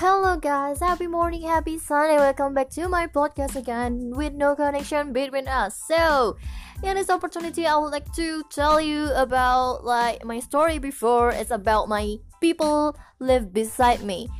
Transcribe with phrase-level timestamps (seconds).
[0.00, 2.16] Hello guys, happy morning, happy Sunday.
[2.16, 5.76] Welcome back to my podcast again with no connection between us.
[5.76, 6.38] So,
[6.82, 11.32] in this opportunity, I would like to tell you about like my story before.
[11.32, 14.30] It's about my people live beside me.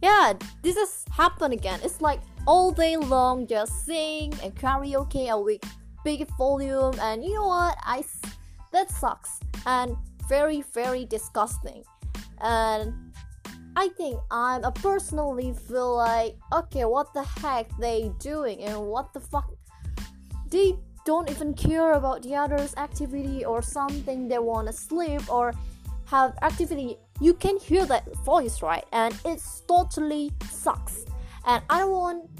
[0.00, 1.80] Yeah, this has happened again.
[1.82, 5.58] It's like all day long just sing and karaoke with
[6.04, 7.76] big volume and you know what?
[7.82, 8.04] I
[8.70, 9.96] that sucks and
[10.28, 11.82] very very disgusting.
[12.40, 13.07] And
[13.78, 19.20] I think I personally feel like okay, what the heck they doing and what the
[19.20, 19.48] fuck
[20.50, 20.74] they
[21.06, 25.54] don't even care about the other's activity or something they wanna sleep or
[26.06, 26.98] have activity.
[27.20, 28.84] You can hear that voice, right?
[28.92, 31.04] And it's totally sucks.
[31.46, 32.30] And I don't want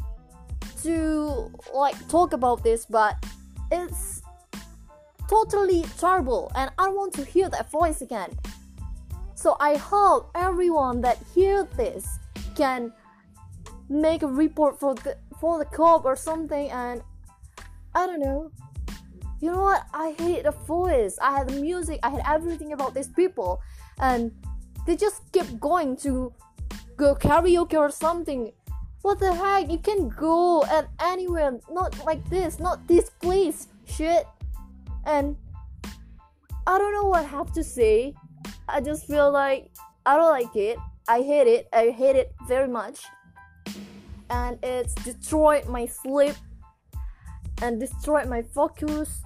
[0.83, 3.15] to like talk about this, but
[3.71, 4.23] it's
[5.29, 8.37] totally terrible and I don't want to hear that voice again.
[9.39, 12.19] So I hope everyone that hear this
[12.57, 12.93] can
[13.89, 17.03] make a report for the for the cop or something and
[17.95, 18.51] I don't know.
[19.41, 19.87] You know what?
[19.95, 21.17] I hate the voice.
[21.23, 22.01] I had the music.
[22.03, 23.63] I had everything about these people,
[24.01, 24.33] and
[24.87, 26.35] they just keep going to
[26.97, 28.51] go karaoke or something.
[29.03, 29.71] What the heck?
[29.71, 33.69] You can go at anywhere, not like this, not this place.
[33.87, 34.27] Shit.
[35.07, 35.37] And
[36.67, 38.17] I don't know what I have to say.
[38.69, 39.71] I just feel like
[40.05, 40.79] I don't like it.
[41.09, 41.69] I hate it.
[41.73, 43.01] I hate it very much.
[44.31, 46.35] And it's destroyed my sleep
[47.63, 49.23] and destroyed my focus,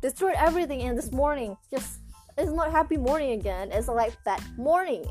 [0.00, 1.56] destroyed everything in this morning.
[1.70, 2.00] Just
[2.38, 3.70] it's not happy morning again.
[3.70, 5.04] It's like bad morning.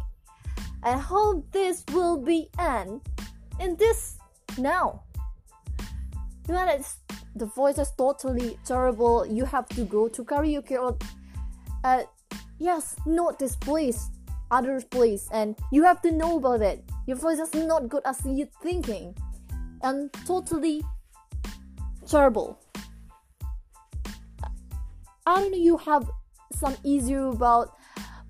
[0.84, 3.02] I hope this will be end
[3.60, 4.18] in this
[4.58, 5.04] now.
[6.48, 6.98] You know it's
[7.36, 9.26] the voice is totally terrible.
[9.26, 10.98] You have to go to karaoke or
[11.84, 12.04] uh,
[12.60, 14.10] yes, not this place,
[14.52, 16.84] other place, and you have to know about it.
[17.08, 19.16] Your voice is not good as you thinking,
[19.82, 20.84] and totally
[22.08, 22.60] terrible.
[25.26, 26.10] I don't know you have
[26.54, 27.76] some issue about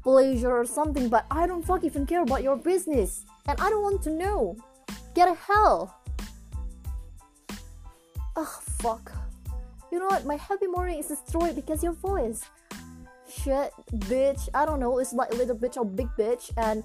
[0.03, 3.83] pleasure or something, but I don't fuck even care about your business, and I don't
[3.83, 4.55] want to know.
[5.13, 6.01] Get a hell.
[8.35, 8.47] Ugh,
[8.79, 9.11] fuck.
[9.91, 10.25] You know what?
[10.25, 12.43] My happy morning is destroyed because your voice
[13.43, 14.49] shit, bitch.
[14.53, 14.99] I don't know.
[14.99, 16.83] It's like little bitch or big bitch, and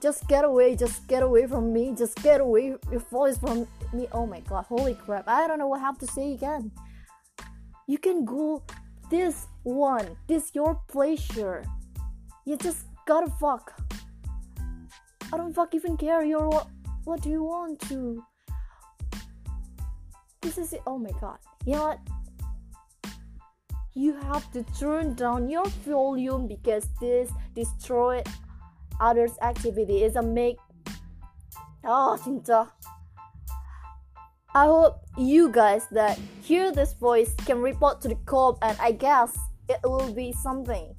[0.00, 4.08] just get away, just get away from me, just get away your voice from me.
[4.12, 5.28] Oh my god, holy crap!
[5.28, 6.70] I don't know what I have to say again.
[7.86, 8.62] You can go
[9.10, 11.64] this one, this your pleasure.
[12.44, 13.80] You just gotta fuck.
[15.32, 16.24] I don't fuck even care.
[16.24, 16.68] You're what?
[17.04, 18.22] What do you want to?
[20.40, 20.82] This is it.
[20.86, 21.38] Oh my god.
[21.66, 21.98] You know what?
[23.98, 28.22] You have to turn down your volume because this destroy
[29.00, 30.56] others activity is a make
[31.84, 32.68] oh 진짜.
[34.54, 38.92] I hope you guys that hear this voice can report to the cop and I
[38.92, 39.36] guess
[39.68, 40.94] it will be something.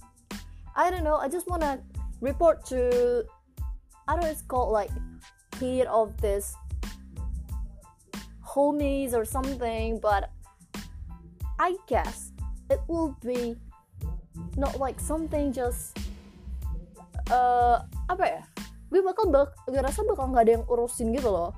[0.76, 1.80] I don't know I just wanna
[2.20, 3.24] report to
[4.10, 4.92] I don't know it's called like
[5.58, 6.54] head of this
[8.44, 10.32] homies or something but
[11.60, 12.32] I guess
[12.70, 13.58] it will be
[14.56, 15.98] not like something just
[17.34, 18.42] uh, apa ya?
[18.90, 21.54] Gue bakal bak gue rasa bakal nggak ada yang urusin gitu loh.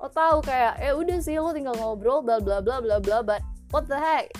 [0.00, 3.40] Lo tahu kayak ya udah sih lo tinggal ngobrol bla bla bla bla bla but
[3.72, 4.32] what the heck?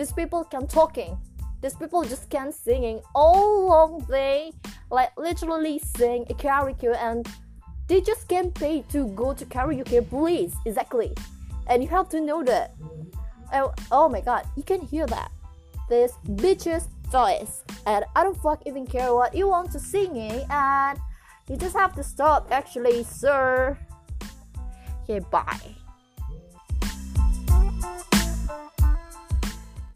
[0.00, 1.16] These people can talking.
[1.60, 4.52] These people just can singing all long day
[4.90, 7.28] like literally sing a karaoke and
[7.86, 10.56] they just can't pay to go to karaoke please.
[10.64, 11.12] Exactly.
[11.68, 12.74] And you have to know that.
[13.52, 15.28] Oh, oh my god you can hear that
[15.92, 17.62] this bitch's voice.
[17.86, 20.98] And I don't fuck even care what you want to singing and
[21.50, 23.78] you just have to stop actually, sir.
[25.04, 25.81] Okay, bye.